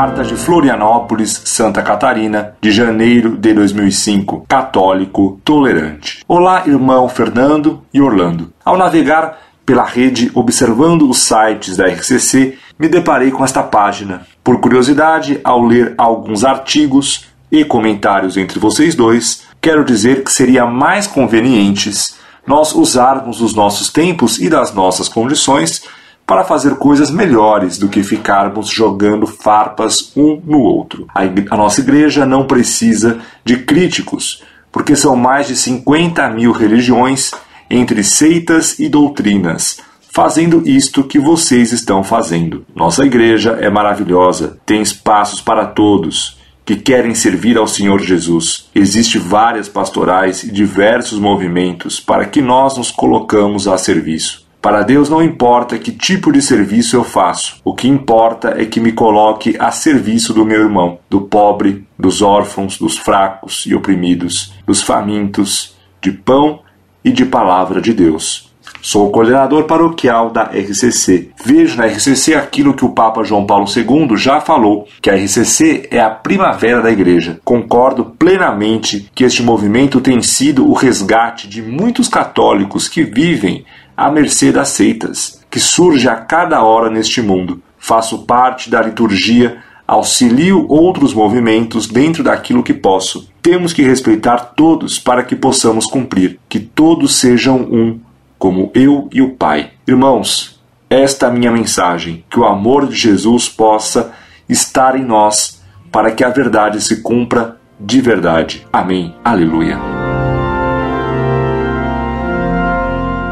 Carta 0.00 0.24
de 0.24 0.34
Florianópolis, 0.34 1.42
Santa 1.44 1.82
Catarina, 1.82 2.54
de 2.58 2.72
janeiro 2.72 3.36
de 3.36 3.52
2005. 3.52 4.46
Católico 4.48 5.38
tolerante. 5.44 6.24
Olá, 6.26 6.62
irmão 6.66 7.06
Fernando 7.06 7.82
e 7.92 8.00
Orlando. 8.00 8.50
Ao 8.64 8.78
navegar 8.78 9.38
pela 9.66 9.84
rede 9.84 10.30
observando 10.34 11.06
os 11.06 11.18
sites 11.18 11.76
da 11.76 11.86
RCC, 11.86 12.56
me 12.78 12.88
deparei 12.88 13.30
com 13.30 13.44
esta 13.44 13.62
página. 13.62 14.26
Por 14.42 14.58
curiosidade, 14.58 15.38
ao 15.44 15.62
ler 15.62 15.92
alguns 15.98 16.46
artigos 16.46 17.26
e 17.52 17.62
comentários 17.62 18.38
entre 18.38 18.58
vocês 18.58 18.94
dois, 18.94 19.42
quero 19.60 19.84
dizer 19.84 20.24
que 20.24 20.32
seria 20.32 20.64
mais 20.64 21.06
convenientes 21.06 22.18
nós 22.46 22.74
usarmos 22.74 23.42
os 23.42 23.54
nossos 23.54 23.90
tempos 23.90 24.40
e 24.40 24.48
das 24.48 24.72
nossas 24.72 25.10
condições 25.10 25.82
para 26.30 26.44
fazer 26.44 26.76
coisas 26.76 27.10
melhores 27.10 27.76
do 27.76 27.88
que 27.88 28.04
ficarmos 28.04 28.68
jogando 28.68 29.26
farpas 29.26 30.12
um 30.16 30.40
no 30.44 30.60
outro. 30.60 31.08
A, 31.12 31.22
a 31.22 31.56
nossa 31.56 31.80
igreja 31.80 32.24
não 32.24 32.46
precisa 32.46 33.18
de 33.44 33.56
críticos, 33.56 34.40
porque 34.70 34.94
são 34.94 35.16
mais 35.16 35.48
de 35.48 35.56
50 35.56 36.28
mil 36.28 36.52
religiões 36.52 37.32
entre 37.68 38.04
seitas 38.04 38.78
e 38.78 38.88
doutrinas, 38.88 39.80
fazendo 40.14 40.62
isto 40.64 41.02
que 41.02 41.18
vocês 41.18 41.72
estão 41.72 42.04
fazendo. 42.04 42.64
Nossa 42.76 43.04
igreja 43.04 43.58
é 43.60 43.68
maravilhosa, 43.68 44.56
tem 44.64 44.80
espaços 44.80 45.40
para 45.40 45.66
todos 45.66 46.38
que 46.64 46.76
querem 46.76 47.12
servir 47.12 47.58
ao 47.58 47.66
Senhor 47.66 48.00
Jesus. 48.00 48.70
Existem 48.72 49.20
várias 49.20 49.68
pastorais 49.68 50.44
e 50.44 50.52
diversos 50.52 51.18
movimentos 51.18 51.98
para 51.98 52.24
que 52.24 52.40
nós 52.40 52.76
nos 52.76 52.92
colocamos 52.92 53.66
a 53.66 53.76
serviço. 53.76 54.48
Para 54.60 54.82
Deus 54.82 55.08
não 55.08 55.22
importa 55.22 55.78
que 55.78 55.90
tipo 55.90 56.30
de 56.30 56.42
serviço 56.42 56.94
eu 56.94 57.02
faço, 57.02 57.60
o 57.64 57.74
que 57.74 57.88
importa 57.88 58.56
é 58.58 58.66
que 58.66 58.78
me 58.78 58.92
coloque 58.92 59.56
a 59.58 59.70
serviço 59.70 60.34
do 60.34 60.44
meu 60.44 60.60
irmão, 60.60 60.98
do 61.08 61.22
pobre, 61.22 61.86
dos 61.98 62.20
órfãos, 62.20 62.76
dos 62.76 62.98
fracos 62.98 63.64
e 63.66 63.74
oprimidos, 63.74 64.52
dos 64.66 64.82
famintos, 64.82 65.76
de 66.02 66.12
pão 66.12 66.60
e 67.02 67.10
de 67.10 67.24
palavra 67.24 67.80
de 67.80 67.94
Deus. 67.94 68.50
Sou 68.82 69.08
o 69.08 69.10
coordenador 69.10 69.64
paroquial 69.64 70.30
da 70.30 70.44
RCC. 70.44 71.30
Vejo 71.44 71.76
na 71.76 71.86
RCC 71.86 72.34
aquilo 72.34 72.74
que 72.74 72.84
o 72.84 72.90
Papa 72.90 73.22
João 73.22 73.46
Paulo 73.46 73.66
II 73.66 74.16
já 74.16 74.40
falou, 74.40 74.86
que 75.02 75.10
a 75.10 75.14
RCC 75.14 75.88
é 75.90 76.00
a 76.00 76.10
primavera 76.10 76.80
da 76.80 76.90
igreja. 76.90 77.40
Concordo 77.44 78.04
plenamente 78.18 79.10
que 79.14 79.24
este 79.24 79.42
movimento 79.42 80.00
tem 80.00 80.22
sido 80.22 80.68
o 80.68 80.74
resgate 80.74 81.48
de 81.48 81.62
muitos 81.62 82.08
católicos 82.08 82.88
que 82.88 83.02
vivem 83.02 83.64
à 83.96 84.10
mercê 84.10 84.52
das 84.52 84.68
seitas, 84.68 85.40
que 85.50 85.60
surge 85.60 86.08
a 86.08 86.16
cada 86.16 86.62
hora 86.62 86.90
neste 86.90 87.20
mundo. 87.20 87.62
Faço 87.78 88.26
parte 88.26 88.70
da 88.70 88.80
liturgia, 88.80 89.58
auxilio 89.86 90.66
outros 90.68 91.12
movimentos 91.12 91.86
dentro 91.86 92.22
daquilo 92.22 92.62
que 92.62 92.74
posso. 92.74 93.28
Temos 93.42 93.72
que 93.72 93.82
respeitar 93.82 94.54
todos 94.54 94.98
para 94.98 95.24
que 95.24 95.34
possamos 95.34 95.86
cumprir, 95.86 96.38
que 96.48 96.60
todos 96.60 97.16
sejam 97.16 97.56
um, 97.56 98.00
como 98.38 98.70
eu 98.74 99.08
e 99.12 99.20
o 99.20 99.30
Pai. 99.30 99.70
Irmãos, 99.86 100.60
esta 100.88 101.26
é 101.26 101.28
a 101.28 101.32
minha 101.32 101.50
mensagem, 101.50 102.24
que 102.30 102.38
o 102.38 102.44
amor 102.44 102.86
de 102.86 102.96
Jesus 102.96 103.48
possa 103.48 104.12
estar 104.48 104.98
em 104.98 105.04
nós, 105.04 105.62
para 105.90 106.10
que 106.12 106.24
a 106.24 106.30
verdade 106.30 106.80
se 106.80 107.00
cumpra 107.02 107.56
de 107.78 108.00
verdade. 108.00 108.66
Amém. 108.72 109.14
Aleluia. 109.24 109.99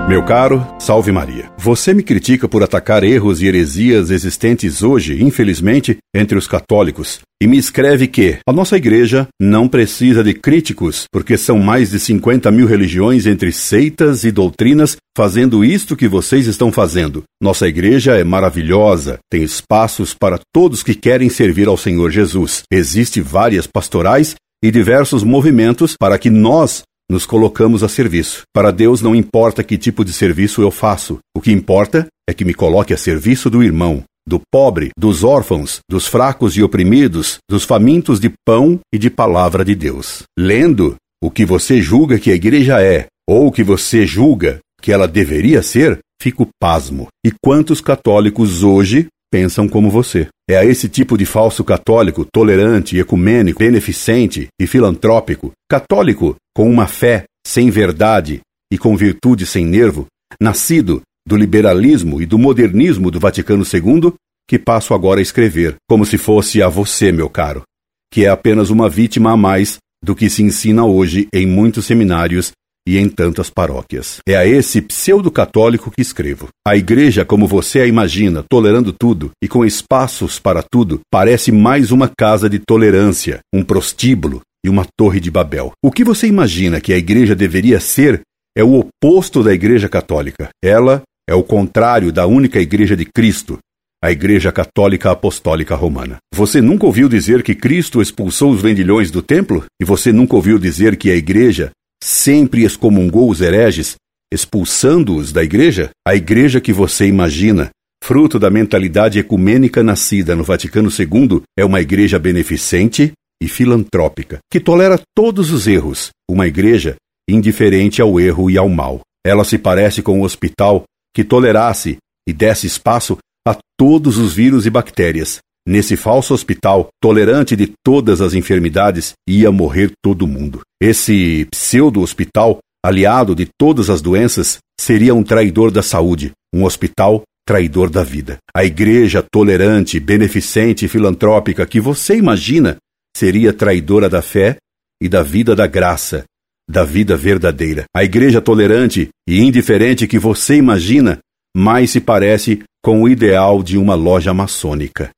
Meu 0.09 0.25
caro, 0.25 0.67
salve 0.79 1.13
Maria. 1.13 1.53
Você 1.59 1.93
me 1.93 2.03
critica 2.03 2.49
por 2.49 2.63
atacar 2.63 3.05
erros 3.05 3.43
e 3.43 3.47
heresias 3.47 4.11
existentes 4.11 4.83
hoje, 4.83 5.23
infelizmente, 5.23 5.99
entre 6.17 6.39
os 6.39 6.47
católicos, 6.47 7.21
e 7.43 7.47
me 7.47 7.59
escreve 7.59 8.07
que 8.07 8.39
a 8.49 8.51
nossa 8.51 8.79
igreja 8.79 9.29
não 9.39 9.69
precisa 9.69 10.25
de 10.25 10.33
críticos, 10.33 11.05
porque 11.13 11.37
são 11.37 11.59
mais 11.59 11.91
de 11.91 12.01
50 12.01 12.51
mil 12.51 12.67
religiões 12.67 13.27
entre 13.27 13.53
seitas 13.53 14.25
e 14.25 14.33
doutrinas 14.33 14.97
fazendo 15.15 15.63
isto 15.63 15.95
que 15.95 16.09
vocês 16.09 16.47
estão 16.47 16.73
fazendo. 16.73 17.25
Nossa 17.39 17.69
igreja 17.69 18.17
é 18.17 18.25
maravilhosa, 18.25 19.19
tem 19.31 19.43
espaços 19.43 20.15
para 20.15 20.41
todos 20.55 20.83
que 20.83 20.95
querem 20.95 21.29
servir 21.29 21.69
ao 21.69 21.77
Senhor 21.77 22.11
Jesus. 22.11 22.63
Existem 22.73 23.23
várias 23.23 23.67
pastorais 23.67 24.35
e 24.65 24.71
diversos 24.71 25.23
movimentos 25.23 25.97
para 26.01 26.19
que 26.19 26.31
nós 26.31 26.83
nos 27.11 27.25
colocamos 27.25 27.83
a 27.83 27.89
serviço. 27.89 28.43
Para 28.55 28.71
Deus 28.71 29.01
não 29.01 29.15
importa 29.15 29.65
que 29.65 29.79
tipo 29.79 30.05
de 30.05 30.13
serviço 30.13 30.63
eu 30.63 30.71
faço. 30.71 31.19
O 31.37 31.41
que 31.41 31.51
importa 31.51 32.07
é 32.29 32.35
que 32.35 32.45
me 32.45 32.53
coloque 32.53 32.93
a 32.93 32.99
serviço 32.99 33.49
do 33.49 33.63
irmão, 33.63 34.03
do 34.27 34.41
pobre, 34.53 34.91
dos 34.97 35.25
órfãos, 35.25 35.81
dos 35.91 36.07
fracos 36.07 36.57
e 36.57 36.63
oprimidos, 36.63 37.39
dos 37.49 37.65
famintos 37.65 38.21
de 38.21 38.31
pão 38.47 38.79
e 38.93 38.99
de 38.99 39.09
palavra 39.09 39.65
de 39.65 39.75
Deus. 39.75 40.23
Lendo 40.39 40.97
o 41.23 41.31
que 41.31 41.47
você 41.47 41.81
julga 41.81 42.19
que 42.19 42.31
a 42.31 42.35
igreja 42.35 42.83
é, 42.83 43.07
ou 43.29 43.47
o 43.47 43.53
que 43.53 43.65
você 43.65 44.07
julga 44.07 44.61
que 44.81 44.93
ela 44.93 45.09
deveria 45.09 45.63
ser, 45.63 45.99
fico 46.21 46.49
pasmo. 46.61 47.09
E 47.25 47.33
quantos 47.43 47.81
católicos 47.81 48.63
hoje 48.63 49.09
pensam 49.31 49.69
como 49.69 49.91
você. 49.91 50.29
É 50.49 50.57
a 50.57 50.65
esse 50.65 50.89
tipo 50.89 51.17
de 51.17 51.27
falso 51.27 51.63
católico, 51.63 52.27
tolerante, 52.33 52.99
ecumênico, 52.99 53.59
beneficente 53.59 54.49
e 54.61 54.67
filantrópico, 54.67 55.53
católico 55.71 56.37
com 56.55 56.71
uma 56.71 56.87
fé 56.87 57.25
sem 57.47 57.71
verdade 57.71 58.41
e 58.73 58.79
com 58.79 58.97
virtude 58.97 59.47
sem 59.47 59.65
nervo, 59.65 60.07
nascido 60.41 61.03
do 61.27 61.37
liberalismo 61.37 62.23
e 62.23 62.27
do 62.27 62.39
modernismo 62.39 63.11
do 63.11 63.21
Vaticano 63.21 63.63
II, 63.63 64.15
que 64.49 64.59
passo 64.59 64.95
agora 64.95 65.21
a 65.21 65.23
escrever, 65.23 65.77
como 65.89 66.07
se 66.07 66.17
fosse 66.17 66.63
a 66.63 66.69
você, 66.69 67.13
meu 67.13 67.29
caro, 67.29 67.63
que 68.11 68.25
é 68.25 68.29
apenas 68.29 68.71
uma 68.71 68.89
vítima 68.89 69.33
a 69.33 69.37
mais 69.37 69.77
do 70.03 70.15
que 70.15 70.31
se 70.31 70.43
ensina 70.43 70.87
hoje 70.87 71.29
em 71.33 71.47
muitos 71.47 71.85
seminários 71.85 72.53
e 72.89 72.97
em 72.97 73.07
tantas 73.07 73.51
paróquias. 73.51 74.17
É 74.27 74.35
a 74.35 74.47
esse 74.47 74.81
pseudo-católico 74.81 75.91
que 75.91 76.01
escrevo. 76.01 76.49
A 76.67 76.75
igreja, 76.75 77.23
como 77.23 77.47
você 77.47 77.81
a 77.81 77.87
imagina, 77.87 78.43
tolerando 78.49 78.95
tudo 78.99 79.31
e 79.45 79.47
com 79.47 79.63
espaços 79.63 80.39
para 80.39 80.63
tudo, 80.63 81.01
parece 81.13 81.53
mais 81.53 81.93
uma 81.93 82.11
casa 82.19 82.49
de 82.49 82.59
tolerância, 82.59 83.41
um 83.55 83.63
prostíbulo 83.63 84.41
e 84.65 84.71
uma 84.71 84.87
torre 84.99 85.21
de 85.21 85.31
Babel. 85.31 85.73
O 85.85 85.93
que 85.93 86.03
você 86.03 86.27
imagina 86.27 86.81
que 86.81 86.95
a 86.95 86.97
igreja 86.97 87.35
deveria 87.37 87.79
ser 87.79 88.23
é 88.57 88.65
o 88.65 88.75
oposto 88.75 89.43
da 89.43 89.53
igreja 89.53 89.87
católica. 89.87 90.49
Ela 90.65 91.03
é 91.29 91.35
o 91.35 91.45
contrário 91.45 92.11
da 92.11 92.27
única 92.27 92.59
igreja 92.59 92.97
de 92.97 93.05
Cristo, 93.05 93.59
a 94.03 94.11
Igreja 94.13 94.53
Católica 94.53 95.11
Apostólica 95.11 95.75
Romana. 95.75 96.19
Você 96.33 96.61
nunca 96.61 96.87
ouviu 96.87 97.09
dizer 97.09 97.43
que 97.43 97.55
Cristo 97.55 98.01
expulsou 98.01 98.53
os 98.53 98.63
vendilhões 98.63 99.11
do 99.11 99.21
templo? 99.21 99.65
E 99.81 99.85
você 99.85 100.13
nunca 100.13 100.37
ouviu 100.37 100.59
dizer 100.59 100.97
que 100.97 101.11
a 101.11 101.17
Igreja 101.17 101.71
sempre 102.03 102.65
excomungou 102.65 103.31
os 103.31 103.41
hereges, 103.41 103.97
expulsando-os 104.33 105.33
da 105.33 105.43
igreja? 105.43 105.91
A 106.07 106.15
igreja 106.15 106.61
que 106.61 106.73
você 106.73 107.07
imagina, 107.07 107.71
fruto 108.03 108.39
da 108.39 108.51
mentalidade 108.51 109.19
ecumênica 109.19 109.83
nascida 109.83 110.35
no 110.37 110.45
Vaticano 110.45 110.91
II, 110.91 111.43
é 111.59 111.65
uma 111.65 111.81
igreja 111.81 112.19
beneficente 112.19 113.13
e 113.43 113.49
filantrópica, 113.49 114.39
que 114.51 114.61
tolera 114.61 115.01
todos 115.15 115.51
os 115.51 115.67
erros, 115.67 116.11
uma 116.29 116.47
igreja 116.47 116.97
indiferente 117.29 118.01
ao 118.01 118.19
erro 118.19 118.51
e 118.51 118.59
ao 118.59 118.69
mal. 118.69 119.01
Ela 119.25 119.45
se 119.45 119.59
parece 119.59 120.03
com 120.03 120.19
um 120.19 120.23
hospital 120.23 120.85
que 121.15 121.23
tolerasse 121.23 121.99
e 122.29 122.33
desse 122.33 122.67
espaço 122.67 123.19
a 123.47 123.57
todos 123.79 124.19
os 124.19 124.35
vírus 124.35 124.67
e 124.67 124.71
bactérias, 124.71 125.39
Nesse 125.69 125.97
falso 125.97 126.33
hospital, 126.33 126.89
tolerante 126.99 127.55
de 127.55 127.71
todas 127.85 128.23
as 128.23 128.33
enfermidades, 128.33 129.13
ia 129.29 129.53
morrer 129.53 129.93
todo 130.03 130.27
mundo. 130.27 130.63
Esse 130.81 131.47
pseudo-hospital, 131.51 132.61
aliado 132.83 133.35
de 133.35 133.47
todas 133.61 133.91
as 133.91 134.01
doenças, 134.01 134.57
seria 134.81 135.15
um 135.15 135.23
traidor 135.23 135.71
da 135.71 135.83
saúde, 135.83 136.33
um 136.55 136.65
hospital 136.65 137.23
traidor 137.47 137.91
da 137.91 138.03
vida. 138.03 138.39
A 138.57 138.65
igreja 138.65 139.23
tolerante, 139.23 140.01
beneficente 140.01 140.87
e 140.87 140.89
filantrópica 140.89 141.67
que 141.67 141.81
você 141.81 142.17
imagina 142.17 142.79
seria 143.15 143.53
traidora 143.53 144.09
da 144.09 144.23
fé 144.23 144.57
e 145.03 145.07
da 145.07 145.23
vida 145.23 145.55
da 145.55 145.67
graça, 145.67 146.25
da 146.67 146.83
vida 146.83 147.15
verdadeira. 147.15 147.85
A 147.95 148.03
igreja 148.03 148.41
tolerante 148.41 149.11
e 149.29 149.43
indiferente 149.43 150.07
que 150.07 150.19
você 150.19 150.57
imagina 150.57 151.19
mais 151.55 151.91
se 151.91 152.01
parece 152.01 152.63
com 152.83 153.03
o 153.03 153.09
ideal 153.09 153.63
de 153.63 153.77
uma 153.77 153.95
loja 153.95 154.33
maçônica. 154.33 155.11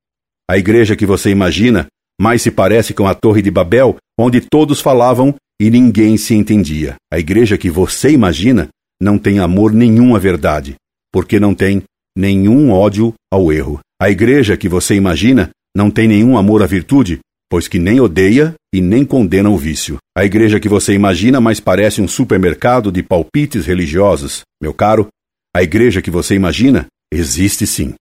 A 0.51 0.59
igreja 0.59 0.97
que 0.97 1.07
você 1.07 1.31
imagina 1.31 1.87
mais 2.21 2.43
se 2.43 2.51
parece 2.51 2.93
com 2.93 3.07
a 3.07 3.15
Torre 3.15 3.41
de 3.41 3.53
Babel, 3.53 3.99
onde 4.19 4.41
todos 4.41 4.81
falavam 4.81 5.33
e 5.63 5.71
ninguém 5.71 6.17
se 6.17 6.35
entendia. 6.35 6.97
A 7.09 7.21
igreja 7.21 7.57
que 7.57 7.71
você 7.71 8.11
imagina 8.11 8.69
não 9.01 9.17
tem 9.17 9.39
amor 9.39 9.73
nenhum 9.73 10.17
à 10.17 10.19
verdade, 10.19 10.75
porque 11.13 11.39
não 11.39 11.55
tem 11.55 11.85
nenhum 12.19 12.73
ódio 12.73 13.15
ao 13.33 13.53
erro. 13.53 13.79
A 14.03 14.11
igreja 14.11 14.57
que 14.57 14.69
você 14.69 14.97
imagina 14.97 15.51
não 15.73 15.89
tem 15.89 16.09
nenhum 16.09 16.37
amor 16.37 16.65
à 16.65 16.67
virtude, 16.67 17.21
pois 17.49 17.69
que 17.69 17.79
nem 17.79 18.01
odeia 18.01 18.53
e 18.75 18.81
nem 18.81 19.05
condena 19.05 19.51
o 19.51 19.57
vício. 19.57 19.99
A 20.19 20.25
igreja 20.25 20.59
que 20.59 20.69
você 20.69 20.93
imagina 20.95 21.41
mais 21.41 21.61
parece 21.61 22.03
um 22.03 22.09
supermercado 22.09 22.91
de 22.91 23.05
palpites 23.05 23.67
religiosos. 23.67 24.41
Meu 24.61 24.75
caro, 24.75 25.07
a 25.55 25.63
igreja 25.63 26.03
que 26.03 26.11
você 26.11 26.35
imagina 26.35 26.87
existe 27.15 27.69
sim. 27.69 27.95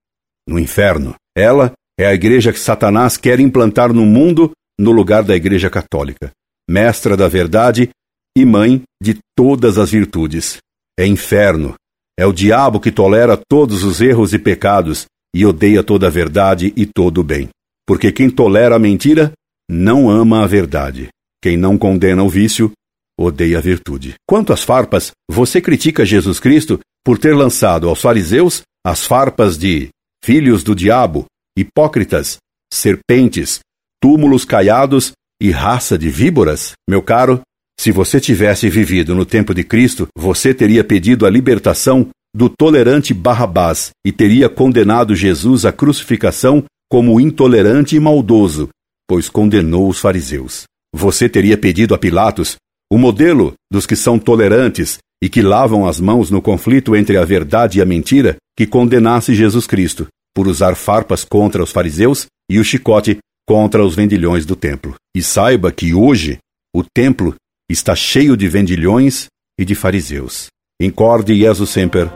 No 0.48 0.57
inferno. 0.57 1.13
Ela 1.38 1.74
É 2.00 2.06
a 2.06 2.13
igreja 2.13 2.54
que 2.54 2.60
Satanás 2.60 3.18
quer 3.18 3.42
implantar 3.42 3.92
no 3.92 4.06
mundo 4.06 4.51
no 4.80 4.90
lugar 4.90 5.22
da 5.22 5.36
igreja 5.36 5.69
católica, 5.69 6.31
mestra 6.69 7.18
da 7.18 7.28
verdade 7.28 7.90
e 8.38 8.46
mãe 8.46 8.84
de 9.04 9.18
todas 9.36 9.78
as 9.78 9.92
virtudes. 9.92 10.60
É 10.98 11.06
inferno. 11.06 11.74
É 12.18 12.25
o 12.25 12.31
diabo 12.31 12.80
que 12.80 12.90
tolera 12.90 13.36
todos 13.50 13.84
os 13.84 14.00
erros 14.00 14.34
e 14.34 14.40
pecados 14.40 15.07
e 15.36 15.46
odeia 15.46 15.84
toda 15.84 16.07
a 16.07 16.10
verdade 16.10 16.72
e 16.74 16.86
todo 16.86 17.18
o 17.18 17.24
bem. 17.24 17.50
Porque 17.86 18.13
quem 18.13 18.30
tolera 18.30 18.78
a 18.78 18.80
mentira 18.80 19.34
não 19.69 20.10
ama 20.10 20.45
a 20.45 20.48
verdade. 20.48 21.10
Quem 21.44 21.57
não 21.57 21.78
condena 21.78 22.24
o 22.24 22.30
vício 22.30 22.72
odeia 23.19 23.57
a 23.57 23.62
virtude. 23.62 24.13
Quanto 24.25 24.54
às 24.54 24.63
farpas, 24.63 25.12
você 25.30 25.60
critica 25.60 26.06
Jesus 26.06 26.40
Cristo 26.40 26.80
por 27.04 27.18
ter 27.18 27.36
lançado 27.36 27.90
aos 27.90 28.02
fariseus 28.02 28.62
as 28.86 29.06
farpas 29.06 29.57
de 29.57 29.90
filhos 30.24 30.63
do 30.63 30.74
diabo, 30.74 31.25
hipócritas, 31.57 32.38
serpentes, 32.74 33.60
túmulos 34.01 34.46
caiados 34.46 35.12
e 35.42 35.51
raça 35.51 35.98
de 35.98 36.10
víboras? 36.10 36.74
Meu 36.90 37.01
caro, 37.01 37.42
se 37.80 37.92
você 37.92 38.19
tivesse 38.19 38.69
vivido 38.69 39.16
no 39.16 39.25
tempo 39.25 39.54
de 39.54 39.63
Cristo, 39.63 40.07
você 40.18 40.54
teria 40.54 40.84
pedido 40.84 41.25
a 41.25 41.30
libertação 41.30 42.10
do 42.36 42.50
tolerante 42.50 43.13
Barrabás 43.13 43.92
e 44.06 44.12
teria 44.12 44.50
condenado 44.50 45.16
Jesus 45.16 45.66
à 45.66 45.72
crucificação 45.72 46.63
como 46.92 47.19
intolerante 47.19 47.95
e 47.95 48.00
maldoso, 48.00 48.69
pois 49.07 49.30
condenou 49.30 49.88
os 49.88 50.00
fariseus. 50.00 50.63
Você 50.94 51.30
teria 51.30 51.57
pedido 51.57 51.95
a 51.95 51.98
Pilatos 51.98 52.56
o 52.92 52.98
modelo 52.98 53.54
dos 53.72 53.86
que 53.86 53.95
são 53.95 54.18
tolerantes 54.18 54.98
e 55.24 55.30
que 55.30 55.42
lavam 55.42 55.88
as 55.88 56.00
mãos 56.00 56.31
no 56.31 56.42
conflito 56.42 56.95
entre 56.95 57.18
a 57.18 57.25
verdade 57.25 57.80
e 57.80 57.81
a 57.81 57.86
mentira, 57.86 58.38
que 58.57 58.66
condenasse 58.66 59.34
Jesus 59.34 59.68
Cristo 59.68 60.07
por 60.36 60.48
usar 60.48 60.76
farpas 60.76 61.24
contra 61.24 61.64
os 61.64 61.72
fariseus 61.72 62.26
e 62.50 62.60
o 62.60 62.64
chicote 62.64 63.18
contra 63.48 63.84
os 63.84 63.96
vendilhões 63.96 64.46
do 64.46 64.56
templo. 64.56 64.96
E 65.16 65.22
saiba 65.22 65.72
que 65.72 65.94
hoje 65.94 66.38
o 66.76 66.84
templo 66.84 67.36
está 67.70 67.96
cheio 67.96 68.38
de 68.38 68.48
vendilhões 68.48 69.28
e 69.60 69.66
de 69.66 69.76
fariseus. 69.76 70.48
Incorde 70.81 71.36
Jesus 71.36 71.70
Semper, 71.70 72.10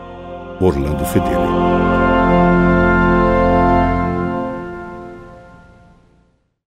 Orlando 0.60 1.04
Fedeli. 1.04 1.73